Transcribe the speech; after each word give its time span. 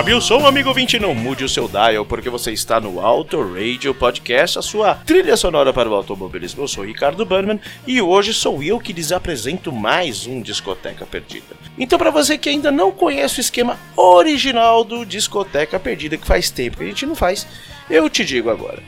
Sobe 0.00 0.14
o 0.14 0.20
som, 0.22 0.46
amigo 0.46 0.72
20, 0.72 0.98
não 0.98 1.14
mude 1.14 1.44
o 1.44 1.48
seu 1.48 1.68
dial, 1.68 2.06
porque 2.06 2.30
você 2.30 2.52
está 2.52 2.80
no 2.80 3.00
Auto 3.00 3.38
Radio 3.52 3.94
Podcast, 3.94 4.58
a 4.58 4.62
sua 4.62 4.94
trilha 4.94 5.36
sonora 5.36 5.74
para 5.74 5.90
o 5.90 5.94
automobilismo. 5.94 6.62
Eu 6.62 6.68
sou 6.68 6.86
Ricardo 6.86 7.26
Burnman 7.26 7.60
e 7.86 8.00
hoje 8.00 8.32
sou 8.32 8.62
eu 8.62 8.80
que 8.80 8.94
lhes 8.94 9.12
apresento 9.12 9.70
mais 9.70 10.26
um 10.26 10.40
Discoteca 10.40 11.04
Perdida. 11.04 11.54
Então, 11.78 11.98
para 11.98 12.10
você 12.10 12.38
que 12.38 12.48
ainda 12.48 12.72
não 12.72 12.90
conhece 12.90 13.40
o 13.40 13.42
esquema 13.42 13.78
original 13.94 14.84
do 14.84 15.04
Discoteca 15.04 15.78
Perdida, 15.78 16.16
que 16.16 16.26
faz 16.26 16.48
tempo 16.48 16.78
que 16.78 16.84
a 16.84 16.86
gente 16.86 17.04
não 17.04 17.14
faz, 17.14 17.46
eu 17.90 18.08
te 18.08 18.24
digo 18.24 18.48
agora 18.48 18.82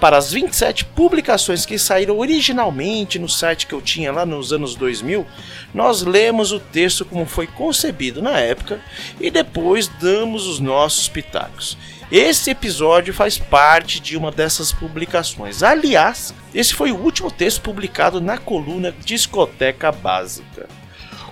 para 0.00 0.16
as 0.16 0.32
27 0.32 0.84
publicações 0.84 1.66
que 1.66 1.78
saíram 1.78 2.18
originalmente 2.18 3.18
no 3.18 3.28
site 3.28 3.66
que 3.66 3.74
eu 3.74 3.82
tinha 3.82 4.12
lá 4.12 4.24
nos 4.24 4.52
anos 4.52 4.74
2000, 4.76 5.26
nós 5.74 6.02
lemos 6.02 6.52
o 6.52 6.60
texto 6.60 7.04
como 7.04 7.26
foi 7.26 7.46
concebido 7.46 8.22
na 8.22 8.38
época 8.38 8.80
e 9.20 9.30
depois 9.30 9.88
damos 9.88 10.46
os 10.46 10.60
nossos 10.60 11.08
pitacos. 11.08 11.76
Esse 12.10 12.50
episódio 12.50 13.12
faz 13.12 13.36
parte 13.36 14.00
de 14.00 14.16
uma 14.16 14.30
dessas 14.30 14.72
publicações. 14.72 15.62
Aliás, 15.62 16.32
esse 16.54 16.72
foi 16.72 16.90
o 16.90 16.96
último 16.96 17.30
texto 17.30 17.60
publicado 17.60 18.20
na 18.20 18.38
coluna 18.38 18.94
Discoteca 19.04 19.92
Básica. 19.92 20.68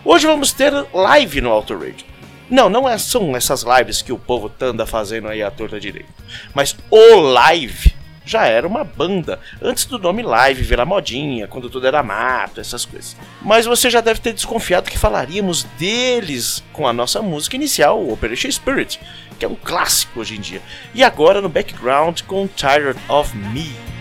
Hoje 0.05 0.27
vamos 0.27 0.53
ter 0.53 0.73
live 0.93 1.41
no 1.41 1.51
Auto 1.51 1.73
Radio. 1.73 2.05
Não, 2.51 2.69
não 2.69 2.89
é, 2.89 2.99
são 2.99 3.35
essas 3.35 3.63
lives 3.63 4.03
que 4.03 4.13
o 4.13 4.19
povo 4.19 4.53
anda 4.61 4.87
fazendo 4.87 5.29
aí 5.29 5.43
à 5.43 5.51
torta 5.51 5.81
direito. 5.81 6.13
Mas 6.55 6.77
o 6.91 7.17
live 7.17 7.93
já 8.27 8.47
era 8.47 8.67
uma 8.67 8.83
banda, 8.83 9.39
antes 9.63 9.85
do 9.85 9.99
nome 9.99 10.21
live 10.21 10.63
virar 10.63 10.85
modinha, 10.85 11.47
quando 11.47 11.71
tudo 11.71 11.87
era 11.87 12.03
mato, 12.03 12.61
essas 12.61 12.85
coisas. 12.85 13.17
Mas 13.41 13.65
você 13.65 13.89
já 13.89 14.01
deve 14.01 14.21
ter 14.21 14.33
desconfiado 14.33 14.91
que 14.91 14.99
falaríamos 14.99 15.63
deles 15.79 16.63
com 16.73 16.89
a 16.89 16.93
nossa 16.93 17.23
música 17.23 17.55
inicial, 17.55 18.01
o 18.01 18.13
Operation 18.13 18.51
Spirit, 18.51 19.01
que 19.39 19.45
é 19.45 19.49
um 19.49 19.55
clássico 19.55 20.21
hoje 20.21 20.37
em 20.37 20.41
dia. 20.41 20.61
E 20.93 21.05
agora 21.05 21.41
no 21.41 21.49
background 21.49 22.23
com 22.23 22.49
Tired 22.49 22.99
of 23.09 23.35
Me. 23.37 23.96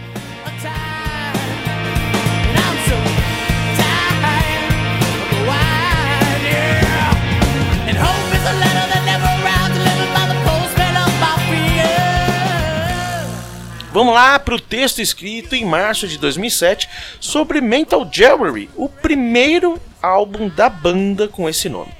Vamos 13.96 14.14
lá 14.14 14.38
para 14.38 14.56
o 14.56 14.60
texto 14.60 15.00
escrito 15.00 15.56
em 15.56 15.64
março 15.64 16.06
de 16.06 16.18
2007 16.18 16.90
sobre 17.18 17.62
Mental 17.62 18.06
Jewelry, 18.12 18.70
o 18.76 18.90
primeiro 18.90 19.80
álbum 20.02 20.50
da 20.50 20.68
banda 20.68 21.30
com 21.30 21.48
esse 21.48 21.70
nome. 21.70 21.94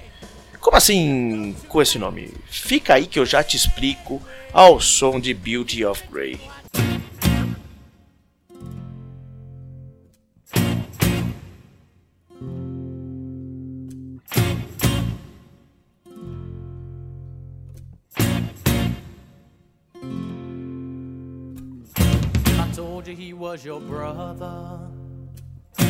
Como 0.60 0.76
assim 0.76 1.56
com 1.70 1.82
esse 1.82 1.98
nome? 1.98 2.34
Fica 2.48 2.96
aí 2.96 3.08
que 3.08 3.18
eu 3.18 3.26
já 3.26 3.42
te 3.42 3.56
explico 3.56 4.22
ao 4.52 4.82
som 4.82 5.22
de 5.22 5.34
Beauty 5.34 5.86
of 5.86 6.04
Grey. 6.12 6.38
Told 23.06 23.20
you 23.20 23.26
he 23.26 23.34
was 23.34 23.64
your 23.64 23.80
brother. 23.80 24.80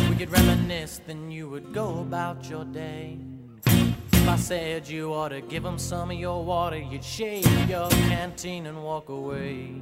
We 0.09 0.15
could 0.15 0.31
reminisce, 0.31 1.01
then 1.07 1.31
you 1.31 1.49
would 1.49 1.73
go 1.73 1.99
about 1.99 2.49
your 2.49 2.65
day. 2.65 3.17
If 3.65 4.27
I 4.27 4.35
said 4.35 4.87
you 4.87 5.13
ought 5.13 5.29
to 5.29 5.41
give 5.41 5.63
him 5.63 5.77
some 5.77 6.11
of 6.11 6.17
your 6.17 6.43
water, 6.43 6.77
you'd 6.77 7.03
shake 7.03 7.45
your 7.69 7.89
canteen 8.09 8.65
and 8.65 8.83
walk 8.83 9.09
away. 9.09 9.81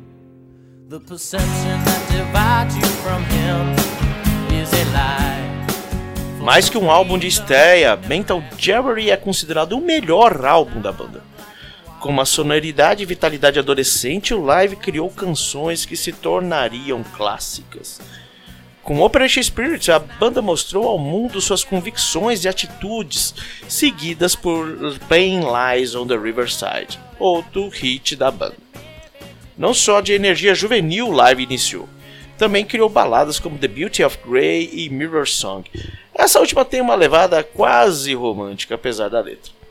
The 0.89 0.99
perception 0.99 1.83
that 1.85 2.03
divides 2.11 2.75
you 2.75 2.87
from 3.01 3.23
him 3.23 3.73
is 4.53 4.71
a 4.73 4.85
lie. 4.91 6.43
Mais 6.43 6.69
que 6.69 6.77
um 6.77 6.91
álbum 6.91 7.17
de 7.17 7.27
estreia, 7.27 7.95
Mental 7.95 8.43
Jewelry 8.57 9.09
é 9.09 9.17
considerado 9.17 9.77
o 9.77 9.81
melhor 9.81 10.45
álbum 10.45 10.81
da 10.81 10.91
banda. 10.91 11.32
Com 12.03 12.09
uma 12.09 12.25
sonoridade 12.25 13.01
e 13.01 13.05
vitalidade 13.05 13.57
adolescente, 13.57 14.33
o 14.33 14.43
live 14.43 14.75
criou 14.75 15.09
canções 15.09 15.85
que 15.85 15.95
se 15.95 16.11
tornariam 16.11 17.01
clássicas. 17.01 18.01
Com 18.83 18.99
Operation 18.99 19.41
Spirit, 19.41 19.89
a 19.89 19.99
banda 19.99 20.41
mostrou 20.41 20.85
ao 20.85 20.99
mundo 20.99 21.39
suas 21.39 21.63
convicções 21.63 22.43
e 22.43 22.49
atitudes, 22.49 23.33
seguidas 23.69 24.35
por 24.35 24.67
Pain 25.07 25.43
Lies 25.45 25.95
on 25.95 26.05
the 26.05 26.17
Riverside, 26.17 26.99
outro 27.17 27.69
hit 27.69 28.17
da 28.17 28.29
banda. 28.29 28.57
Não 29.57 29.73
só 29.73 30.01
de 30.01 30.11
energia 30.11 30.53
juvenil 30.53 31.07
o 31.07 31.13
live 31.13 31.43
iniciou, 31.43 31.87
também 32.37 32.65
criou 32.65 32.89
baladas 32.89 33.39
como 33.39 33.57
The 33.57 33.69
Beauty 33.69 34.03
of 34.03 34.19
Grey 34.27 34.69
e 34.73 34.89
Mirror 34.89 35.25
Song. 35.25 35.71
Essa 36.13 36.41
última 36.41 36.65
tem 36.65 36.81
uma 36.81 36.95
levada 36.95 37.41
quase 37.45 38.13
romântica, 38.13 38.75
apesar 38.75 39.07
da 39.07 39.21
letra. 39.21 39.62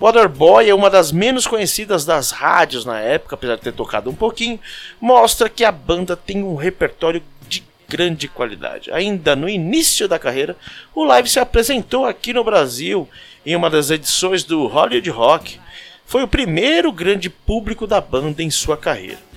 Waterboy 0.00 0.68
é 0.68 0.74
uma 0.74 0.90
das 0.90 1.12
menos 1.12 1.46
conhecidas 1.46 2.04
das 2.04 2.30
rádios 2.30 2.84
na 2.84 2.98
época, 3.00 3.34
apesar 3.34 3.56
de 3.56 3.62
ter 3.62 3.72
tocado 3.72 4.10
um 4.10 4.14
pouquinho, 4.14 4.58
mostra 5.00 5.48
que 5.48 5.64
a 5.64 5.70
banda 5.70 6.16
tem 6.16 6.42
um 6.42 6.56
repertório 6.56 7.22
de 7.48 7.62
grande 7.88 8.26
qualidade. 8.26 8.90
Ainda 8.90 9.36
no 9.36 9.48
início 9.48 10.08
da 10.08 10.18
carreira, 10.18 10.56
o 10.94 11.04
Live 11.04 11.28
se 11.28 11.38
apresentou 11.38 12.04
aqui 12.04 12.32
no 12.32 12.42
Brasil 12.42 13.08
em 13.46 13.54
uma 13.54 13.70
das 13.70 13.90
edições 13.90 14.42
do 14.42 14.66
Hollywood 14.66 15.10
Rock. 15.10 15.60
Foi 16.04 16.22
o 16.22 16.28
primeiro 16.28 16.90
grande 16.90 17.30
público 17.30 17.86
da 17.86 18.00
banda 18.00 18.42
em 18.42 18.50
sua 18.50 18.76
carreira. 18.76 19.31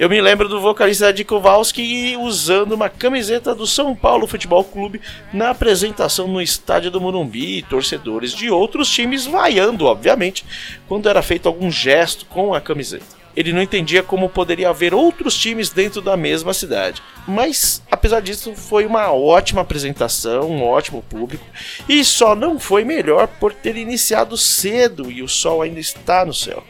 Eu 0.00 0.08
me 0.08 0.20
lembro 0.20 0.48
do 0.48 0.60
vocalista 0.60 1.10
Ed 1.10 1.24
Kowalski 1.24 2.16
usando 2.16 2.70
uma 2.70 2.88
camiseta 2.88 3.52
do 3.52 3.66
São 3.66 3.96
Paulo 3.96 4.28
Futebol 4.28 4.62
Clube 4.62 5.00
na 5.32 5.50
apresentação 5.50 6.28
no 6.28 6.40
estádio 6.40 6.88
do 6.88 7.00
Morumbi 7.00 7.58
e 7.58 7.62
torcedores 7.64 8.32
de 8.32 8.48
outros 8.48 8.88
times 8.88 9.26
vaiando, 9.26 9.86
obviamente, 9.86 10.44
quando 10.86 11.08
era 11.08 11.20
feito 11.20 11.48
algum 11.48 11.68
gesto 11.68 12.26
com 12.26 12.54
a 12.54 12.60
camiseta. 12.60 13.18
Ele 13.36 13.52
não 13.52 13.60
entendia 13.60 14.00
como 14.00 14.28
poderia 14.28 14.68
haver 14.68 14.94
outros 14.94 15.36
times 15.36 15.70
dentro 15.70 16.00
da 16.00 16.16
mesma 16.16 16.54
cidade. 16.54 17.02
Mas, 17.26 17.82
apesar 17.90 18.20
disso, 18.20 18.54
foi 18.54 18.86
uma 18.86 19.12
ótima 19.12 19.62
apresentação, 19.62 20.48
um 20.48 20.62
ótimo 20.62 21.02
público, 21.02 21.44
e 21.88 22.04
só 22.04 22.36
não 22.36 22.60
foi 22.60 22.84
melhor 22.84 23.26
por 23.26 23.52
ter 23.52 23.76
iniciado 23.76 24.36
cedo 24.36 25.10
e 25.10 25.24
o 25.24 25.28
sol 25.28 25.60
ainda 25.60 25.80
está 25.80 26.24
no 26.24 26.32
céu. 26.32 26.62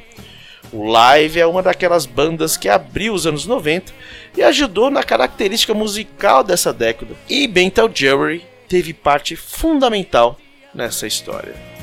O 0.73 0.87
Live 0.87 1.41
é 1.41 1.47
uma 1.47 1.63
daquelas 1.63 2.05
bandas 2.05 2.57
que 2.57 2.69
abriu 2.69 3.15
os 3.15 3.27
anos 3.27 3.47
90 3.47 3.93
e 4.37 4.43
ajudou 4.43 4.91
na 4.91 5.03
característica 5.03 5.73
musical 5.73 6.45
dessa 6.45 6.73
década. 6.73 7.15
E 7.29 7.49
Mental 7.49 7.91
Jewelry 7.93 8.45
teve 8.69 8.93
parte 8.93 9.35
fundamental 9.35 10.39
nessa 10.75 11.07
história. 11.07 11.78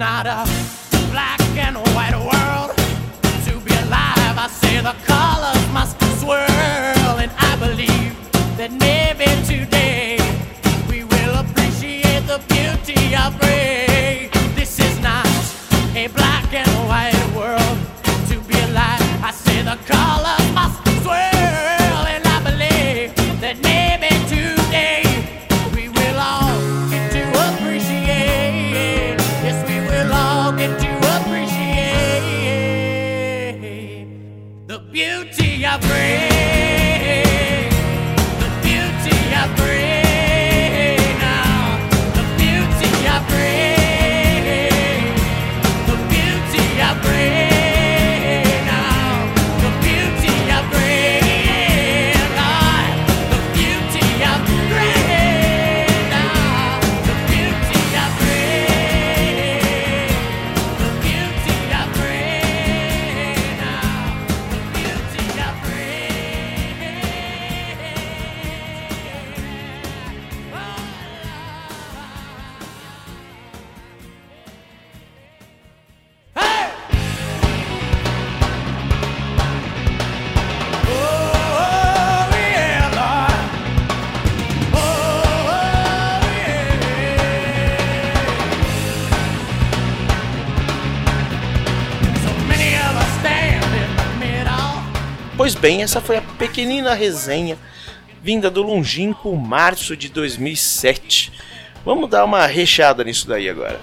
Not 0.00 0.26
a 0.26 0.59
bem, 95.80 95.84
essa 95.84 96.00
foi 96.00 96.18
a 96.18 96.22
pequenina 96.22 96.94
resenha 96.94 97.56
vinda 98.22 98.50
do 98.50 98.62
longínquo 98.62 99.34
março 99.34 99.96
de 99.96 100.10
2007. 100.10 101.32
Vamos 101.84 102.10
dar 102.10 102.24
uma 102.24 102.46
recheada 102.46 103.02
nisso 103.02 103.26
daí 103.26 103.48
agora. 103.48 103.80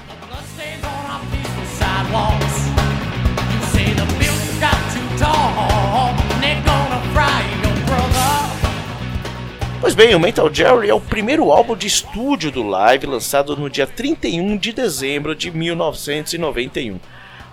Pois 9.82 9.96
bem, 9.96 10.14
o 10.14 10.20
Mental 10.20 10.54
Jerry 10.54 10.90
é 10.90 10.94
o 10.94 11.00
primeiro 11.00 11.52
álbum 11.52 11.76
de 11.76 11.88
estúdio 11.88 12.52
do 12.52 12.62
Live 12.62 13.08
lançado 13.08 13.56
no 13.56 13.70
dia 13.70 13.88
31 13.88 14.58
de 14.58 14.72
dezembro 14.72 15.34
de 15.34 15.50
1991. 15.50 17.00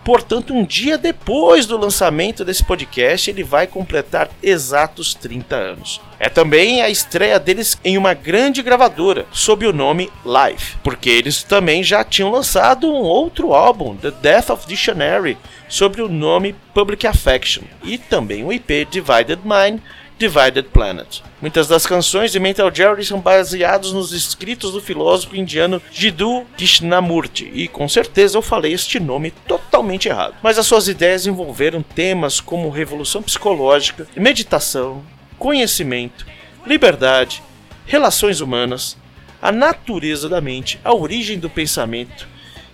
Portanto, 0.04 0.52
um 0.52 0.64
dia 0.64 0.98
depois 0.98 1.64
do 1.64 1.78
lançamento 1.78 2.44
desse 2.44 2.62
podcast, 2.62 3.30
ele 3.30 3.42
vai 3.42 3.66
completar 3.66 4.28
exatos 4.42 5.14
30 5.14 5.56
anos. 5.56 6.00
É 6.20 6.28
também 6.28 6.82
a 6.82 6.90
estreia 6.90 7.40
deles 7.40 7.78
em 7.82 7.96
uma 7.96 8.12
grande 8.12 8.62
gravadora, 8.62 9.24
sob 9.32 9.66
o 9.66 9.72
nome 9.72 10.10
Live, 10.24 10.76
porque 10.82 11.08
eles 11.08 11.42
também 11.42 11.82
já 11.82 12.04
tinham 12.04 12.30
lançado 12.30 12.86
um 12.86 12.96
outro 12.96 13.54
álbum, 13.54 13.96
The 13.96 14.10
Death 14.10 14.50
of 14.50 14.66
Dictionary, 14.66 15.38
sob 15.68 16.02
o 16.02 16.08
nome 16.08 16.54
Public 16.74 17.06
Affection, 17.06 17.64
e 17.82 17.96
também 17.96 18.44
o 18.44 18.52
IP 18.52 18.86
Divided 18.90 19.40
Mind, 19.42 19.80
Divided 20.18 20.68
Planet. 20.72 21.22
Muitas 21.40 21.66
das 21.66 21.86
canções 21.86 22.30
de 22.30 22.38
Mental 22.38 22.72
Jerry 22.72 23.04
são 23.04 23.20
baseadas 23.20 23.92
nos 23.92 24.12
escritos 24.12 24.72
do 24.72 24.80
filósofo 24.80 25.36
indiano 25.36 25.82
Jiddu 25.90 26.46
Krishnamurti, 26.56 27.50
e 27.52 27.66
com 27.66 27.88
certeza 27.88 28.38
eu 28.38 28.42
falei 28.42 28.72
este 28.72 29.00
nome 29.00 29.32
totalmente 29.46 30.08
errado. 30.08 30.36
Mas 30.42 30.58
as 30.58 30.66
suas 30.66 30.86
ideias 30.88 31.26
envolveram 31.26 31.82
temas 31.82 32.40
como 32.40 32.70
revolução 32.70 33.22
psicológica, 33.22 34.06
meditação, 34.16 35.04
conhecimento, 35.38 36.26
liberdade, 36.64 37.42
relações 37.84 38.40
humanas, 38.40 38.96
a 39.42 39.52
natureza 39.52 40.28
da 40.28 40.40
mente, 40.40 40.80
a 40.84 40.94
origem 40.94 41.38
do 41.38 41.50
pensamento, 41.50 42.26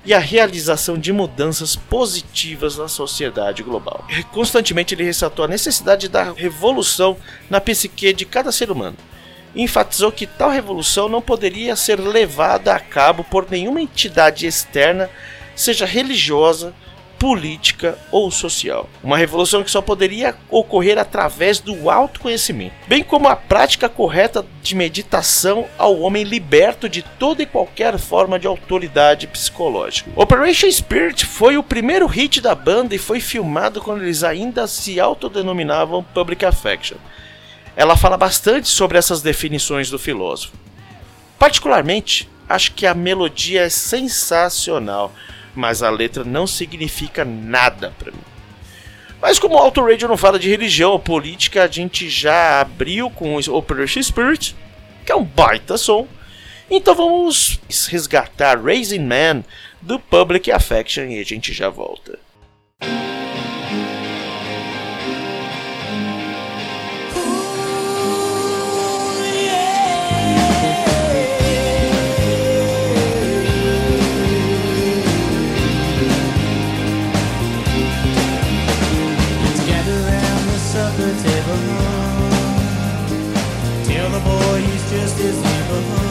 e 0.04 0.14
a 0.14 0.18
realização 0.18 0.98
de 0.98 1.12
mudanças 1.12 1.76
positivas 1.76 2.76
na 2.76 2.88
sociedade 2.88 3.62
global. 3.62 4.06
Constantemente 4.32 4.94
ele 4.94 5.04
ressaltou 5.04 5.44
a 5.44 5.48
necessidade 5.48 6.08
da 6.08 6.32
revolução 6.32 7.16
na 7.48 7.60
psique 7.60 8.12
de 8.12 8.24
cada 8.24 8.50
ser 8.50 8.70
humano. 8.70 8.96
E 9.54 9.62
enfatizou 9.62 10.10
que 10.12 10.26
tal 10.26 10.50
revolução 10.50 11.08
não 11.08 11.20
poderia 11.20 11.76
ser 11.76 11.98
levada 12.00 12.72
a 12.74 12.80
cabo 12.80 13.24
por 13.24 13.50
nenhuma 13.50 13.82
entidade 13.82 14.46
externa, 14.46 15.10
seja 15.54 15.84
religiosa, 15.84 16.72
política 17.20 17.98
ou 18.10 18.30
social. 18.30 18.88
Uma 19.04 19.18
revolução 19.18 19.62
que 19.62 19.70
só 19.70 19.82
poderia 19.82 20.34
ocorrer 20.48 20.96
através 20.96 21.60
do 21.60 21.90
autoconhecimento, 21.90 22.74
bem 22.88 23.04
como 23.04 23.28
a 23.28 23.36
prática 23.36 23.90
correta 23.90 24.44
de 24.62 24.74
meditação 24.74 25.66
ao 25.76 26.00
homem 26.00 26.24
liberto 26.24 26.88
de 26.88 27.02
toda 27.02 27.42
e 27.42 27.46
qualquer 27.46 27.98
forma 27.98 28.38
de 28.38 28.46
autoridade 28.46 29.26
psicológica. 29.26 30.10
Operation 30.16 30.70
Spirit 30.72 31.26
foi 31.26 31.58
o 31.58 31.62
primeiro 31.62 32.06
hit 32.06 32.40
da 32.40 32.54
banda 32.54 32.94
e 32.94 32.98
foi 32.98 33.20
filmado 33.20 33.82
quando 33.82 34.02
eles 34.02 34.24
ainda 34.24 34.66
se 34.66 34.98
autodenominavam 34.98 36.02
Public 36.02 36.42
Affection. 36.46 36.96
Ela 37.76 37.98
fala 37.98 38.16
bastante 38.16 38.66
sobre 38.66 38.96
essas 38.96 39.20
definições 39.20 39.90
do 39.90 39.98
filósofo. 39.98 40.54
Particularmente, 41.38 42.30
acho 42.48 42.72
que 42.72 42.86
a 42.86 42.94
melodia 42.94 43.64
é 43.64 43.68
sensacional 43.68 45.12
mas 45.54 45.82
a 45.82 45.90
letra 45.90 46.24
não 46.24 46.46
significa 46.46 47.24
nada 47.24 47.92
para 47.98 48.12
mim. 48.12 48.18
Mas 49.20 49.38
como 49.38 49.54
o 49.54 49.58
Auto 49.58 49.84
Radio 49.84 50.08
não 50.08 50.16
fala 50.16 50.38
de 50.38 50.48
religião 50.48 50.92
ou 50.92 50.98
política, 50.98 51.64
a 51.64 51.68
gente 51.68 52.08
já 52.08 52.60
abriu 52.60 53.10
com 53.10 53.36
o 53.36 53.54
Operation 53.54 54.02
Spirit, 54.02 54.56
que 55.04 55.12
é 55.12 55.16
um 55.16 55.24
baita 55.24 55.76
som. 55.76 56.08
Então 56.70 56.94
vamos 56.94 57.60
resgatar 57.88 58.58
Raising 58.62 59.04
Man 59.04 59.44
do 59.82 59.98
Public 59.98 60.50
Affection 60.50 61.04
e 61.04 61.18
a 61.18 61.24
gente 61.24 61.52
já 61.52 61.68
volta. 61.68 62.18
As 85.72 86.09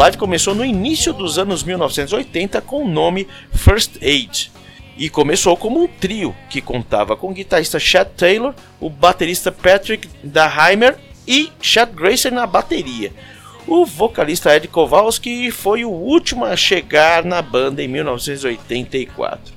Live 0.00 0.16
começou 0.16 0.54
no 0.54 0.64
início 0.64 1.12
dos 1.12 1.38
anos 1.38 1.62
1980 1.62 2.62
com 2.62 2.84
o 2.84 2.88
nome 2.88 3.28
First 3.52 4.02
Aid 4.02 4.50
e 4.96 5.10
começou 5.10 5.58
como 5.58 5.82
um 5.82 5.86
trio 5.86 6.34
que 6.48 6.62
contava 6.62 7.14
com 7.18 7.28
o 7.28 7.34
guitarrista 7.34 7.78
Chad 7.78 8.08
Taylor, 8.16 8.54
o 8.80 8.88
baterista 8.88 9.52
Patrick 9.52 10.08
Daheimer 10.24 10.96
e 11.28 11.52
Chad 11.60 11.92
Grayson 11.92 12.30
na 12.30 12.46
bateria. 12.46 13.12
O 13.66 13.84
vocalista 13.84 14.56
Ed 14.56 14.68
Kowalski 14.68 15.50
foi 15.50 15.84
o 15.84 15.90
último 15.90 16.46
a 16.46 16.56
chegar 16.56 17.22
na 17.22 17.42
banda 17.42 17.82
em 17.82 17.88
1984. 17.88 19.52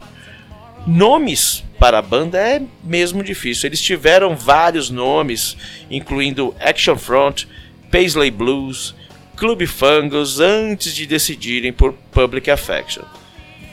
Nomes 0.86 1.63
para 1.80 2.00
a 2.00 2.02
banda 2.02 2.38
é 2.38 2.62
mesmo 2.84 3.24
difícil. 3.24 3.70
Eles 3.70 3.80
tiveram 3.80 4.36
vários 4.36 4.89
nomes, 4.89 5.56
incluindo 5.89 6.54
Action 6.60 6.98
Front, 6.98 7.46
Paisley 7.89 8.30
Blues, 8.30 8.94
Club 9.44 9.68
Fungus, 9.68 10.40
antes 10.40 10.96
de 10.96 11.06
decidirem 11.06 11.74
por 11.74 11.94
Public 12.14 12.50
Affection, 12.50 13.04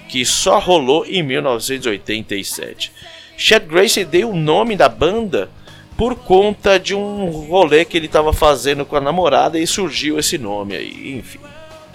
que 0.09 0.25
só 0.25 0.59
rolou 0.59 1.07
em 1.07 1.23
1987. 1.23 2.91
Chad 3.37 3.63
Grace 3.69 4.05
deu 4.05 4.31
o 4.31 4.37
nome 4.37 4.75
da 4.75 4.89
banda 4.89 5.49
por 5.97 6.17
conta 6.17 6.77
de 6.77 6.93
um 6.93 7.31
rolê 7.49 7.85
que 7.85 7.97
ele 7.97 8.07
estava 8.07 8.33
fazendo 8.33 8.85
com 8.85 8.97
a 8.97 9.01
namorada 9.01 9.61
e 9.61 9.67
surgiu 9.67 10.19
esse 10.19 10.37
nome 10.37 10.75
aí, 10.75 11.17
enfim. 11.17 11.39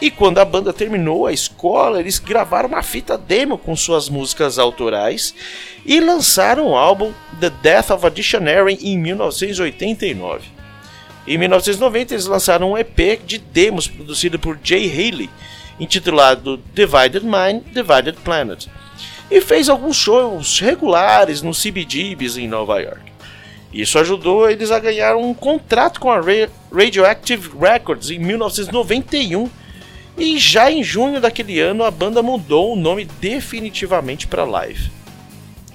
E 0.01 0.09
quando 0.09 0.37
a 0.37 0.45
banda 0.45 0.71
terminou 0.71 1.27
a 1.27 1.33
escola, 1.33 1.99
eles 1.99 2.17
gravaram 2.17 2.69
uma 2.69 2.81
fita 2.81 3.17
demo 3.17 3.57
com 3.57 3.75
suas 3.75 4.07
músicas 4.07 4.57
autorais 4.57 5.35
e 5.85 5.99
lançaram 5.99 6.67
o 6.67 6.77
álbum 6.77 7.11
The 7.41 7.49
Death 7.61 7.89
of 7.89 8.05
a 8.05 8.09
Dictionary 8.09 8.79
em 8.81 8.97
1989. 8.97 10.54
Em 11.27 11.37
1990, 11.37 12.13
eles 12.13 12.25
lançaram 12.27 12.71
um 12.71 12.77
EP 12.77 13.19
de 13.25 13.39
demos 13.39 13.87
produzido 13.87 14.37
por 14.37 14.59
Jay 14.63 14.87
Haley, 14.87 15.29
intitulado 15.79 16.61
Divided 16.73 17.23
Mind, 17.23 17.63
Divided 17.73 18.17
Planet, 18.23 18.67
e 19.29 19.41
fez 19.41 19.67
alguns 19.67 19.97
shows 19.97 20.59
regulares 20.59 21.41
no 21.41 21.51
CBGBs 21.51 22.37
em 22.37 22.47
Nova 22.47 22.79
York. 22.79 23.11
Isso 23.73 23.99
ajudou 23.99 24.49
eles 24.49 24.71
a 24.71 24.79
ganhar 24.79 25.17
um 25.17 25.33
contrato 25.33 25.99
com 25.99 26.09
a 26.09 26.21
Radioactive 26.71 27.49
Records 27.59 28.09
em 28.09 28.19
1991 28.19 29.49
e 30.17 30.37
já 30.37 30.71
em 30.71 30.81
junho 30.81 31.19
daquele 31.19 31.59
ano 31.59 31.83
a 31.83 31.91
banda 31.91 32.23
mudou 32.23 32.71
o 32.71 32.77
nome 32.77 33.05
definitivamente 33.19 34.27
para 34.27 34.45
Live. 34.45 34.89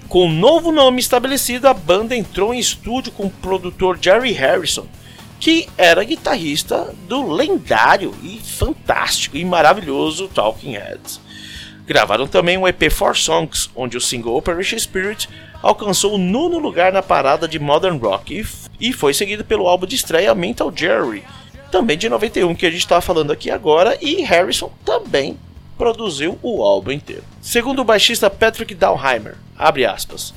Com 0.08 0.26
o 0.26 0.32
novo 0.32 0.72
nome 0.72 0.98
estabelecido, 1.00 1.68
a 1.68 1.74
banda 1.74 2.16
entrou 2.16 2.54
em 2.54 2.58
estúdio 2.58 3.12
com 3.12 3.26
o 3.26 3.30
produtor 3.30 3.98
Jerry 4.00 4.32
Harrison, 4.32 4.86
que 5.40 5.66
era 5.78 6.04
guitarrista 6.04 6.94
do 7.08 7.32
lendário 7.32 8.14
e 8.22 8.38
fantástico 8.38 9.38
e 9.38 9.44
maravilhoso 9.44 10.28
Talking 10.28 10.72
Heads. 10.72 11.18
Gravaram 11.86 12.28
também 12.28 12.58
um 12.58 12.68
EP 12.68 12.92
Four 12.92 13.16
Songs, 13.16 13.70
onde 13.74 13.96
o 13.96 14.00
single 14.00 14.36
Operation 14.36 14.78
Spirit 14.78 15.28
alcançou 15.62 16.14
o 16.14 16.18
nono 16.18 16.58
lugar 16.58 16.92
na 16.92 17.02
parada 17.02 17.48
de 17.48 17.58
Modern 17.58 17.96
Rock 17.96 18.46
e 18.78 18.92
foi 18.92 19.14
seguido 19.14 19.42
pelo 19.42 19.66
álbum 19.66 19.86
de 19.86 19.96
estreia 19.96 20.34
Mental 20.34 20.70
Jerry, 20.74 21.24
também 21.72 21.96
de 21.96 22.08
91 22.08 22.54
que 22.54 22.66
a 22.66 22.70
gente 22.70 22.80
está 22.80 23.00
falando 23.00 23.32
aqui 23.32 23.50
agora, 23.50 23.96
e 24.00 24.22
Harrison 24.22 24.70
também 24.84 25.38
produziu 25.78 26.38
o 26.42 26.62
álbum 26.62 26.90
inteiro. 26.90 27.24
Segundo 27.40 27.80
o 27.80 27.84
baixista 27.84 28.28
Patrick 28.28 28.74
Dalheimer, 28.74 29.36
abre 29.56 29.86
aspas, 29.86 30.34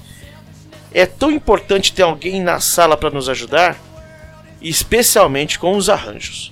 é 0.93 1.05
tão 1.05 1.29
importante 1.29 1.91
ter 1.91 2.03
alguém 2.03 2.41
na 2.41 2.59
sala 2.61 2.95
para 2.95 3.09
nos 3.09 3.27
ajudar, 3.27 3.77
especialmente 4.63 5.59
com 5.59 5.75
os 5.75 5.89
arranjos. 5.89 6.51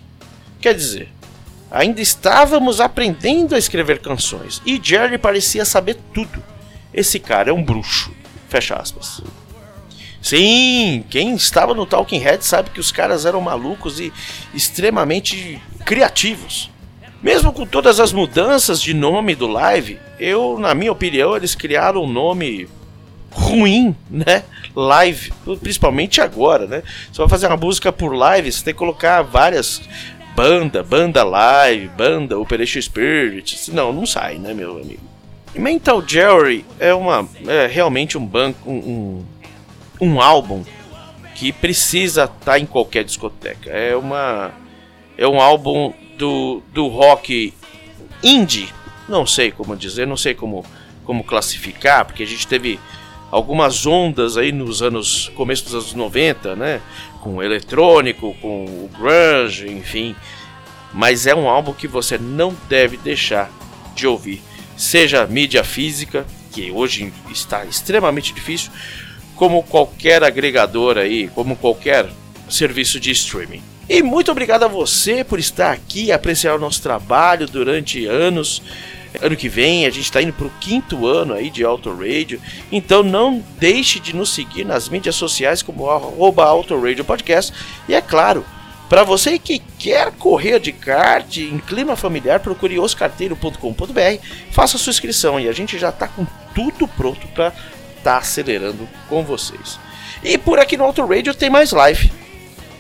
Quer 0.60 0.76
dizer, 0.76 1.10
ainda 1.72 2.02
estávamos 2.02 2.80
aprendendo 2.80 3.56
a 3.56 3.58
escrever 3.58 4.00
canções 4.00 4.62
e 4.66 4.80
Jerry 4.82 5.18
parecia 5.18 5.66
saber 5.66 5.98
tudo. 6.14 6.44
Esse 6.94 7.20
cara 7.20 7.50
é 7.50 7.54
um 7.54 7.64
bruxo. 7.64 8.12
Fecha 8.50 8.76
aspas. 8.76 9.22
Sim, 10.22 11.04
quem 11.10 11.34
estava 11.34 11.74
no 11.74 11.86
Talking 11.86 12.20
Head 12.20 12.46
sabe 12.46 12.70
que 12.70 12.80
os 12.80 12.92
caras 12.92 13.26
eram 13.26 13.42
malucos 13.42 14.00
e 14.00 14.14
extremamente 14.54 15.60
criativos. 15.86 16.70
Mesmo 17.24 17.54
com 17.54 17.66
todas 17.66 18.00
as 18.00 18.12
mudanças 18.12 18.82
de 18.82 18.94
nome 18.94 19.36
do 19.36 19.48
live, 19.48 20.00
eu, 20.20 20.60
na 20.60 20.76
minha 20.76 20.92
opinião, 20.92 21.36
eles 21.36 21.56
criaram 21.56 22.04
um 22.04 22.12
nome 22.12 22.68
ruim, 23.32 23.96
né? 24.10 24.44
Live, 24.76 25.34
principalmente 25.62 26.22
agora, 26.22 26.68
né? 26.68 26.84
Você 27.12 27.18
vai 27.20 27.30
fazer 27.30 27.48
uma 27.48 27.58
música 27.58 27.92
por 27.92 28.14
live, 28.14 28.52
você 28.52 28.64
tem 28.64 28.74
que 28.74 28.78
colocar 28.78 29.22
várias 29.22 29.82
banda, 30.36 30.84
banda 30.84 31.24
live, 31.24 31.88
banda 31.90 32.40
Operation 32.40 32.82
Spirit. 32.82 33.72
Não, 33.72 33.92
não 33.92 34.06
sai, 34.06 34.38
né, 34.38 34.54
meu 34.54 34.78
amigo? 34.78 35.02
Mental 35.54 36.02
Jerry 36.08 36.66
é 36.80 36.94
uma 36.94 37.28
é 37.48 37.68
realmente 37.68 38.18
um 38.18 38.26
banco, 38.26 38.70
um, 38.70 39.26
um, 40.00 40.08
um 40.14 40.22
álbum 40.22 40.64
que 41.36 41.52
precisa 41.52 42.24
estar 42.24 42.38
tá 42.40 42.60
em 42.60 42.66
qualquer 42.66 43.04
discoteca. 43.04 43.70
É 43.70 43.96
uma 43.96 44.52
é 45.18 45.28
um 45.28 45.42
álbum 45.42 45.94
do, 46.18 46.62
do 46.74 46.88
rock 46.88 47.54
indie, 48.24 48.70
não 49.10 49.26
sei 49.26 49.52
como 49.52 49.76
dizer, 49.76 50.08
não 50.08 50.18
sei 50.18 50.34
como 50.34 50.66
como 51.04 51.24
classificar, 51.24 52.06
porque 52.06 52.24
a 52.24 52.28
gente 52.28 52.48
teve 52.48 52.80
algumas 53.32 53.86
ondas 53.86 54.38
aí 54.38 54.52
nos 54.52 54.82
anos 54.82 55.32
começo 55.36 55.64
dos 55.64 55.74
anos 55.74 55.94
90, 55.94 56.56
né, 56.56 56.82
com 57.22 57.38
o 57.38 57.44
eletrônico, 57.44 58.36
com 58.42 58.66
o 58.66 58.90
grunge, 58.98 59.68
enfim. 59.72 60.16
Mas 60.94 61.26
é 61.26 61.34
um 61.34 61.48
álbum 61.48 61.74
que 61.74 61.88
você 61.88 62.18
não 62.18 62.54
deve 62.68 62.98
deixar 62.98 63.50
de 63.96 64.06
ouvir 64.06 64.42
seja 64.82 65.28
mídia 65.28 65.64
física, 65.64 66.26
que 66.52 66.72
hoje 66.72 67.14
está 67.30 67.64
extremamente 67.66 68.34
difícil, 68.34 68.72
como 69.36 69.62
qualquer 69.62 70.24
agregador 70.24 70.98
aí, 70.98 71.30
como 71.36 71.56
qualquer 71.56 72.10
serviço 72.50 73.00
de 73.00 73.12
streaming. 73.12 73.62
E 73.88 74.02
muito 74.02 74.32
obrigado 74.32 74.64
a 74.64 74.68
você 74.68 75.24
por 75.24 75.40
estar 75.40 75.72
aqui 75.72 76.12
apreciar 76.12 76.56
o 76.56 76.60
nosso 76.60 76.82
trabalho 76.82 77.48
durante 77.48 78.06
anos. 78.08 78.62
Ano 79.20 79.36
que 79.36 79.50
vem 79.50 79.86
a 79.86 79.90
gente 79.90 80.06
está 80.06 80.22
indo 80.22 80.32
para 80.32 80.48
o 80.48 80.54
quinto 80.60 81.06
ano 81.06 81.34
aí 81.34 81.50
de 81.50 81.64
Auto 81.64 81.94
Radio, 81.94 82.42
então 82.72 83.04
não 83.04 83.44
deixe 83.58 84.00
de 84.00 84.16
nos 84.16 84.30
seguir 84.34 84.64
nas 84.64 84.88
mídias 84.88 85.16
sociais 85.16 85.62
como 85.62 85.90
arroba 85.90 86.46
Auto 86.46 86.80
Radio 86.80 87.04
Podcast. 87.04 87.54
E 87.90 87.94
é 87.94 88.02
claro, 88.02 88.46
para 88.92 89.04
você 89.04 89.38
que 89.38 89.60
quer 89.80 90.12
correr 90.12 90.60
de 90.60 90.72
kart 90.72 91.38
em 91.38 91.60
clima 91.60 91.96
familiar, 91.96 92.40
procure 92.40 92.80
oscarteiro.com.br, 92.80 94.26
faça 94.52 94.78
sua 94.78 94.92
inscrição 94.92 95.40
e 95.40 95.48
a 95.48 95.54
gente 95.54 95.78
já 95.78 95.90
está 95.90 96.08
com 96.08 96.26
tudo 96.54 96.88
pronto 96.88 97.28
para 97.30 97.48
estar 97.48 98.04
tá 98.04 98.18
acelerando 98.18 98.88
com 99.08 99.24
vocês. 99.24 99.80
E 100.24 100.38
por 100.38 100.60
aqui 100.60 100.78
no 100.78 100.84
Auto 100.84 101.06
Radio 101.06 101.34
tem 101.34 101.50
mais 101.50 101.72
live. 101.72 102.12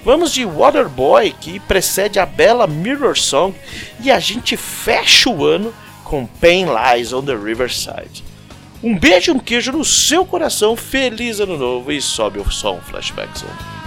Vamos 0.04 0.34
de 0.34 0.44
Waterboy, 0.46 1.32
que 1.40 1.60
precede 1.60 2.20
a 2.20 2.26
bela 2.26 2.66
Mirror 2.68 3.18
Song, 3.18 3.56
e 4.00 4.10
a 4.10 4.20
gente 4.20 4.58
fecha 4.58 5.30
o 5.30 5.46
ano 5.46 5.74
com 6.12 6.26
Pain 6.26 6.66
Lies 6.66 7.14
on 7.14 7.24
the 7.24 7.34
Riverside. 7.34 8.22
Um 8.84 9.00
beijo 9.00 9.32
e 9.32 9.34
um 9.34 9.40
queijo 9.40 9.72
no 9.72 9.86
seu 9.86 10.26
coração, 10.26 10.76
feliz 10.76 11.40
ano 11.40 11.58
novo 11.58 11.90
e 11.90 12.02
sobe 12.02 12.38
o 12.38 12.52
som 12.52 12.82
Flashback 12.82 13.40
Zone. 13.40 13.81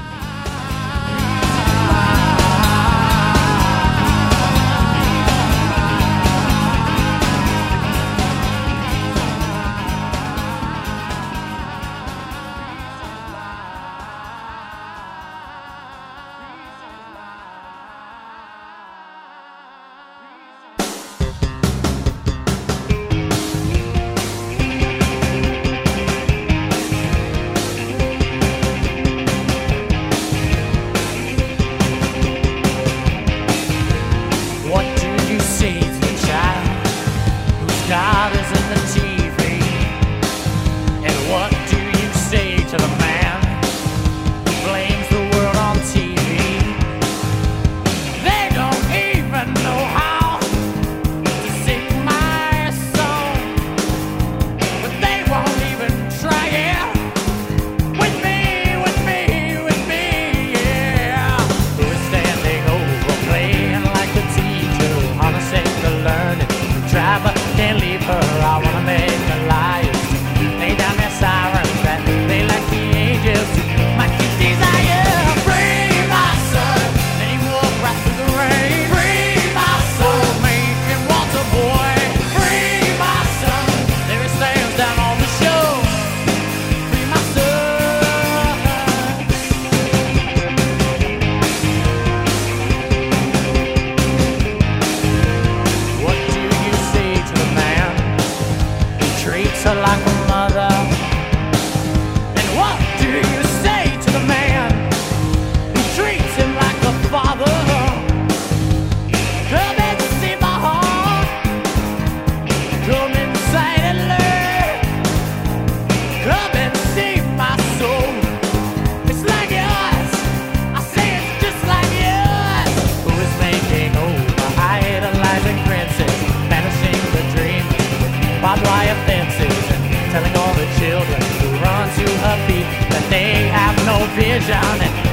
they 133.11 133.49
have 133.49 133.77
no 133.87 134.07
vision. 134.15 135.04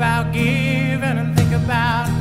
about 0.00 0.32
giving 0.32 1.18
and 1.18 1.36
think 1.36 1.52
about 1.52 2.19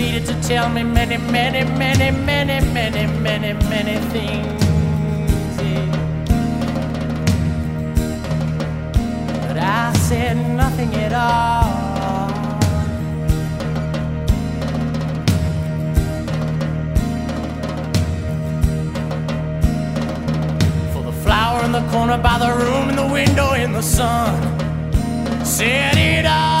proceeded 0.00 0.26
to 0.26 0.48
tell 0.48 0.68
me 0.70 0.82
many, 0.82 1.18
many, 1.18 1.62
many, 1.76 2.10
many, 2.10 2.60
many, 2.72 3.06
many, 3.20 3.52
many 3.68 3.96
things. 4.08 4.62
But 9.46 9.58
I 9.58 9.92
said 10.08 10.36
nothing 10.56 10.94
at 10.94 11.12
all. 11.12 12.28
For 20.92 21.02
the 21.02 21.12
flower 21.24 21.64
in 21.64 21.72
the 21.72 21.86
corner 21.90 22.16
by 22.16 22.38
the 22.38 22.52
room, 22.64 22.88
in 22.88 22.96
the 22.96 23.12
window, 23.12 23.52
in 23.52 23.72
the 23.72 23.82
sun, 23.82 25.44
said 25.44 25.96
it 25.96 26.26
all. 26.26 26.59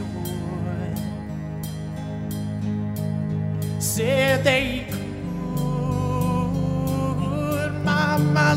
would. 0.00 0.98
Said 3.82 4.44
they 4.44 4.86
could, 4.90 5.02
my, 7.84 8.16
my, 8.18 8.56